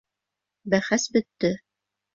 Бәхәс 0.75 1.07
бөттө. 1.19 1.57